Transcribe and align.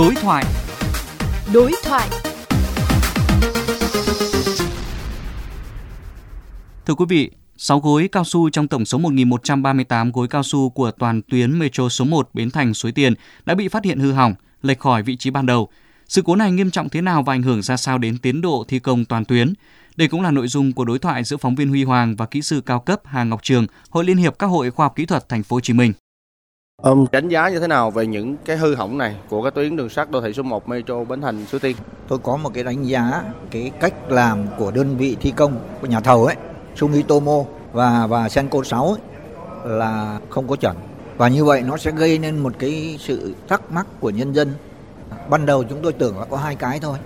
Đối 0.00 0.14
thoại. 0.14 0.44
Đối 1.54 1.72
thoại. 1.84 2.08
Thưa 6.86 6.94
quý 6.94 7.04
vị, 7.08 7.30
6 7.56 7.80
gối 7.80 8.08
cao 8.12 8.24
su 8.24 8.50
trong 8.50 8.68
tổng 8.68 8.84
số 8.84 8.98
1.138 8.98 10.10
gối 10.12 10.28
cao 10.28 10.42
su 10.42 10.70
của 10.70 10.90
toàn 10.90 11.22
tuyến 11.22 11.58
Metro 11.58 11.88
số 11.88 12.04
1 12.04 12.30
Bến 12.34 12.50
Thành 12.50 12.74
Suối 12.74 12.92
Tiền 12.92 13.14
đã 13.44 13.54
bị 13.54 13.68
phát 13.68 13.84
hiện 13.84 13.98
hư 13.98 14.12
hỏng, 14.12 14.34
lệch 14.62 14.78
khỏi 14.78 15.02
vị 15.02 15.16
trí 15.16 15.30
ban 15.30 15.46
đầu. 15.46 15.68
Sự 16.08 16.22
cố 16.22 16.36
này 16.36 16.52
nghiêm 16.52 16.70
trọng 16.70 16.88
thế 16.88 17.00
nào 17.00 17.22
và 17.22 17.34
ảnh 17.34 17.42
hưởng 17.42 17.62
ra 17.62 17.76
sao 17.76 17.98
đến 17.98 18.18
tiến 18.18 18.40
độ 18.40 18.64
thi 18.68 18.78
công 18.78 19.04
toàn 19.04 19.24
tuyến? 19.24 19.52
Đây 19.96 20.08
cũng 20.08 20.22
là 20.22 20.30
nội 20.30 20.48
dung 20.48 20.72
của 20.72 20.84
đối 20.84 20.98
thoại 20.98 21.24
giữa 21.24 21.36
phóng 21.36 21.54
viên 21.54 21.68
Huy 21.68 21.84
Hoàng 21.84 22.16
và 22.16 22.26
kỹ 22.26 22.42
sư 22.42 22.60
cao 22.66 22.80
cấp 22.80 23.00
Hà 23.04 23.24
Ngọc 23.24 23.42
Trường, 23.42 23.66
Hội 23.90 24.04
Liên 24.04 24.16
hiệp 24.16 24.38
các 24.38 24.46
hội 24.46 24.70
khoa 24.70 24.84
học 24.84 24.96
kỹ 24.96 25.06
thuật 25.06 25.28
Thành 25.28 25.42
phố 25.42 25.56
Hồ 25.56 25.60
Chí 25.60 25.72
Minh. 25.72 25.92
Ông 26.82 27.06
đánh 27.12 27.28
giá 27.28 27.48
như 27.48 27.60
thế 27.60 27.66
nào 27.66 27.90
về 27.90 28.06
những 28.06 28.36
cái 28.44 28.56
hư 28.56 28.74
hỏng 28.74 28.98
này 28.98 29.16
của 29.28 29.42
cái 29.42 29.50
tuyến 29.50 29.76
đường 29.76 29.88
sắt 29.88 30.10
đô 30.10 30.20
thị 30.20 30.32
số 30.32 30.42
1 30.42 30.68
Metro 30.68 31.04
Bến 31.04 31.20
Thành 31.20 31.46
Suối 31.46 31.60
Tiên? 31.60 31.76
Tôi 32.08 32.18
có 32.18 32.36
một 32.36 32.50
cái 32.54 32.64
đánh 32.64 32.82
giá 32.82 33.22
cái 33.50 33.70
cách 33.80 33.94
làm 34.08 34.38
của 34.58 34.70
đơn 34.70 34.96
vị 34.96 35.16
thi 35.20 35.30
công 35.36 35.60
của 35.80 35.86
nhà 35.86 36.00
thầu 36.00 36.26
ấy, 36.26 36.36
Sumitomo 36.76 37.44
và 37.72 38.06
và 38.06 38.28
Senko 38.28 38.62
6 38.64 38.86
ấy, 38.86 39.00
là 39.64 40.18
không 40.30 40.48
có 40.48 40.56
chuẩn. 40.56 40.76
Và 41.16 41.28
như 41.28 41.44
vậy 41.44 41.62
nó 41.62 41.76
sẽ 41.76 41.90
gây 41.90 42.18
nên 42.18 42.38
một 42.38 42.52
cái 42.58 42.96
sự 43.00 43.34
thắc 43.48 43.72
mắc 43.72 43.86
của 44.00 44.10
nhân 44.10 44.34
dân. 44.34 44.54
Ban 45.30 45.46
đầu 45.46 45.64
chúng 45.64 45.78
tôi 45.82 45.92
tưởng 45.92 46.18
là 46.18 46.24
có 46.24 46.36
hai 46.36 46.56
cái 46.56 46.80
thôi. 46.80 46.98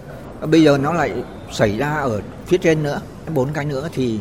Bây 0.50 0.62
giờ 0.62 0.78
nó 0.78 0.92
lại 0.92 1.12
xảy 1.52 1.78
ra 1.78 1.90
ở 1.90 2.20
phía 2.46 2.58
trên 2.58 2.82
nữa, 2.82 3.00
bốn 3.34 3.48
cái 3.52 3.64
nữa 3.64 3.88
thì 3.92 4.20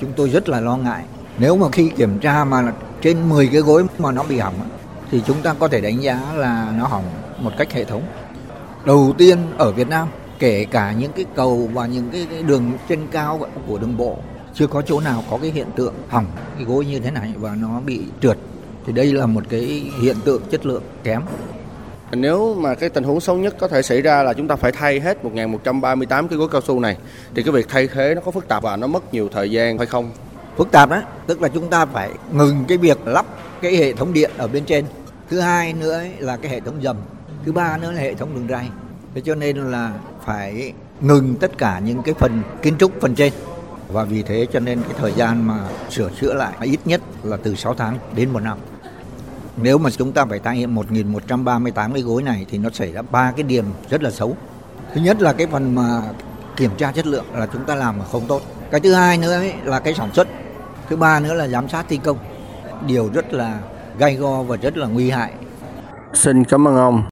chúng 0.00 0.12
tôi 0.16 0.28
rất 0.28 0.48
là 0.48 0.60
lo 0.60 0.76
ngại. 0.76 1.04
Nếu 1.38 1.56
mà 1.56 1.66
khi 1.72 1.88
kiểm 1.88 2.18
tra 2.18 2.44
mà 2.44 2.72
trên 3.02 3.28
10 3.28 3.48
cái 3.52 3.60
gối 3.60 3.84
mà 3.98 4.12
nó 4.12 4.22
bị 4.22 4.38
hỏng 4.38 4.54
thì 5.14 5.22
chúng 5.26 5.42
ta 5.42 5.54
có 5.58 5.68
thể 5.68 5.80
đánh 5.80 6.02
giá 6.02 6.20
là 6.36 6.72
nó 6.78 6.86
hỏng 6.86 7.04
một 7.38 7.50
cách 7.58 7.72
hệ 7.72 7.84
thống. 7.84 8.02
Đầu 8.84 9.14
tiên 9.18 9.38
ở 9.58 9.72
Việt 9.72 9.88
Nam, 9.88 10.08
kể 10.38 10.66
cả 10.70 10.92
những 10.92 11.12
cái 11.12 11.24
cầu 11.34 11.70
và 11.72 11.86
những 11.86 12.10
cái, 12.12 12.26
cái 12.30 12.42
đường 12.42 12.72
trên 12.88 13.06
cao 13.10 13.40
của 13.66 13.78
đường 13.78 13.96
bộ 13.96 14.18
chưa 14.54 14.66
có 14.66 14.82
chỗ 14.82 15.00
nào 15.00 15.24
có 15.30 15.38
cái 15.42 15.50
hiện 15.50 15.66
tượng 15.76 15.94
hỏng 16.08 16.26
cái 16.54 16.64
gối 16.64 16.86
như 16.86 16.98
thế 16.98 17.10
này 17.10 17.32
và 17.36 17.54
nó 17.54 17.80
bị 17.86 18.00
trượt 18.20 18.38
thì 18.86 18.92
đây 18.92 19.12
là 19.12 19.26
một 19.26 19.44
cái 19.48 19.90
hiện 20.00 20.16
tượng 20.24 20.42
chất 20.50 20.66
lượng 20.66 20.82
kém 21.04 21.22
nếu 22.12 22.54
mà 22.54 22.74
cái 22.74 22.88
tình 22.88 23.04
huống 23.04 23.20
xấu 23.20 23.36
nhất 23.36 23.56
có 23.58 23.68
thể 23.68 23.82
xảy 23.82 24.02
ra 24.02 24.22
là 24.22 24.32
chúng 24.32 24.48
ta 24.48 24.56
phải 24.56 24.72
thay 24.72 25.00
hết 25.00 25.18
1.138 25.24 26.28
cái 26.28 26.38
gối 26.38 26.48
cao 26.52 26.60
su 26.60 26.80
này 26.80 26.96
thì 27.34 27.42
cái 27.42 27.52
việc 27.52 27.68
thay 27.68 27.88
thế 27.88 28.14
nó 28.14 28.20
có 28.20 28.30
phức 28.30 28.48
tạp 28.48 28.62
và 28.62 28.76
nó 28.76 28.86
mất 28.86 29.14
nhiều 29.14 29.28
thời 29.32 29.50
gian 29.50 29.78
hay 29.78 29.86
không? 29.86 30.10
Phức 30.56 30.70
tạp 30.70 30.90
đó, 30.90 31.02
tức 31.26 31.42
là 31.42 31.48
chúng 31.48 31.70
ta 31.70 31.86
phải 31.86 32.10
ngừng 32.32 32.64
cái 32.68 32.78
việc 32.78 33.06
lắp 33.06 33.26
cái 33.62 33.76
hệ 33.76 33.92
thống 33.92 34.12
điện 34.12 34.30
ở 34.36 34.48
bên 34.48 34.64
trên. 34.64 34.84
Thứ 35.30 35.40
hai 35.40 35.72
nữa 35.72 36.02
là 36.18 36.36
cái 36.36 36.50
hệ 36.50 36.60
thống 36.60 36.82
dầm. 36.82 36.96
Thứ 37.44 37.52
ba 37.52 37.76
nữa 37.76 37.92
là 37.92 38.00
hệ 38.00 38.14
thống 38.14 38.34
đường 38.34 38.48
ray. 38.48 38.68
Thế 39.14 39.22
cho 39.24 39.34
nên 39.34 39.56
là 39.56 39.92
phải 40.24 40.72
ngừng 41.00 41.36
tất 41.36 41.58
cả 41.58 41.78
những 41.78 42.02
cái 42.02 42.14
phần 42.14 42.42
kiến 42.62 42.74
trúc 42.78 42.92
phần 43.00 43.14
trên 43.14 43.32
và 43.88 44.04
vì 44.04 44.22
thế 44.22 44.46
cho 44.52 44.60
nên 44.60 44.82
cái 44.82 44.92
thời 44.98 45.12
gian 45.12 45.46
mà 45.46 45.58
sửa 45.90 46.10
chữa 46.20 46.34
lại 46.34 46.52
ít 46.60 46.80
nhất 46.84 47.00
là 47.22 47.36
từ 47.36 47.54
6 47.54 47.74
tháng 47.74 47.98
đến 48.14 48.30
một 48.30 48.40
năm. 48.40 48.58
Nếu 49.56 49.78
mà 49.78 49.90
chúng 49.90 50.12
ta 50.12 50.24
phải 50.24 50.38
thay 50.38 50.56
hiện 50.56 50.74
1.138 50.74 51.92
cái 51.92 52.02
gối 52.02 52.22
này 52.22 52.46
thì 52.50 52.58
nó 52.58 52.70
xảy 52.70 52.92
ra 52.92 53.02
ba 53.02 53.32
cái 53.32 53.42
điểm 53.42 53.64
rất 53.90 54.02
là 54.02 54.10
xấu. 54.10 54.36
Thứ 54.94 55.00
nhất 55.00 55.22
là 55.22 55.32
cái 55.32 55.46
phần 55.46 55.74
mà 55.74 56.02
kiểm 56.56 56.70
tra 56.76 56.92
chất 56.92 57.06
lượng 57.06 57.24
là 57.34 57.46
chúng 57.52 57.64
ta 57.64 57.74
làm 57.74 57.98
mà 57.98 58.04
không 58.04 58.26
tốt. 58.28 58.42
Cái 58.70 58.80
thứ 58.80 58.94
hai 58.94 59.18
nữa 59.18 59.32
ấy 59.32 59.54
là 59.64 59.80
cái 59.80 59.94
sản 59.94 60.10
xuất. 60.14 60.28
Thứ 60.88 60.96
ba 60.96 61.20
nữa 61.20 61.34
là 61.34 61.48
giám 61.48 61.68
sát 61.68 61.86
thi 61.88 62.00
công. 62.04 62.18
Điều 62.86 63.10
rất 63.14 63.32
là 63.32 63.60
gai 63.98 64.14
go 64.14 64.42
và 64.42 64.56
rất 64.56 64.76
là 64.76 64.86
nguy 64.86 65.10
hại. 65.10 65.32
Xin 66.12 66.44
cảm 66.44 66.68
ơn 66.68 66.76
ông. 66.76 67.02